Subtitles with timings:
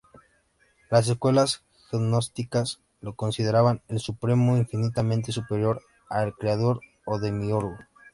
[0.89, 7.77] Las escuelas Gnósticas lo consideraban el Supremo, infinitamente superior a ""El Creador"" o Demiurgo.